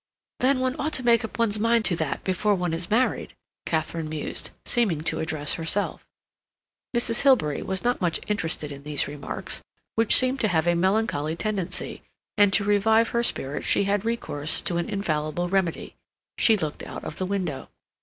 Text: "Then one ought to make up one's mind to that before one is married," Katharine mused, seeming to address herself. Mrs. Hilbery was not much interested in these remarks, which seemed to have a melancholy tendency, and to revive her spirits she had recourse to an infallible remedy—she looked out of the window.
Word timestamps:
"Then 0.39 0.59
one 0.61 0.75
ought 0.79 0.93
to 0.93 1.03
make 1.05 1.23
up 1.23 1.37
one's 1.37 1.59
mind 1.59 1.85
to 1.85 1.95
that 1.97 2.23
before 2.23 2.55
one 2.55 2.73
is 2.73 2.89
married," 2.89 3.35
Katharine 3.67 4.09
mused, 4.09 4.49
seeming 4.65 5.01
to 5.01 5.19
address 5.19 5.53
herself. 5.53 6.07
Mrs. 6.97 7.21
Hilbery 7.21 7.61
was 7.61 7.83
not 7.83 8.01
much 8.01 8.19
interested 8.25 8.71
in 8.71 8.81
these 8.81 9.07
remarks, 9.07 9.61
which 9.93 10.15
seemed 10.15 10.39
to 10.39 10.47
have 10.47 10.65
a 10.65 10.73
melancholy 10.73 11.35
tendency, 11.35 12.01
and 12.35 12.51
to 12.51 12.63
revive 12.63 13.09
her 13.09 13.21
spirits 13.21 13.67
she 13.67 13.83
had 13.83 14.03
recourse 14.03 14.59
to 14.63 14.77
an 14.77 14.89
infallible 14.89 15.49
remedy—she 15.49 16.57
looked 16.57 16.81
out 16.81 17.03
of 17.03 17.17
the 17.17 17.25
window. 17.27 17.69